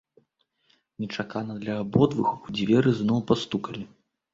[1.03, 3.91] Нечакана для абодвух у дзверы зноў пастукалі.